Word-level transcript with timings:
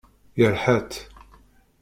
Yerḥa-tt. 0.39 1.01